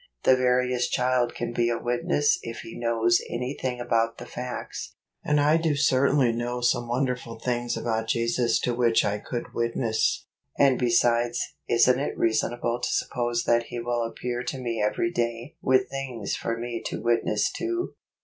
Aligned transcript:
The 0.23 0.35
veriest 0.35 0.91
child 0.91 1.35
can 1.35 1.53
be 1.53 1.69
a 1.69 1.77
witness 1.77 2.39
if 2.41 2.61
he 2.61 2.75
knows 2.75 3.21
any 3.29 3.55
thing 3.55 3.79
about 3.79 4.17
the 4.17 4.25
facts; 4.25 4.95
and 5.23 5.39
I 5.39 5.57
do 5.57 5.75
certainly 5.75 6.31
know 6.31 6.59
some 6.59 6.87
wonderful 6.87 7.37
things 7.37 7.77
about 7.77 8.07
Jesus 8.07 8.59
to 8.61 8.73
which 8.73 9.05
I 9.05 9.19
could 9.19 9.53
witness; 9.53 10.25
and 10.57 10.79
besides, 10.79 11.39
isn't 11.69 11.99
it 11.99 12.17
reasonable 12.17 12.79
to 12.81 12.89
suppose 12.89 13.43
that 13.43 13.65
He 13.65 13.79
will 13.79 14.03
appear 14.03 14.41
to 14.41 14.57
me 14.57 14.81
every 14.81 15.11
day 15.11 15.55
with 15.61 15.91
things 15.91 16.35
for 16.35 16.57
me 16.57 16.81
to 16.87 16.99
witness 16.99 17.51
to 17.57 17.93